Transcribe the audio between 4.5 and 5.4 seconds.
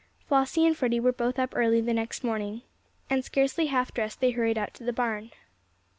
out to the barn.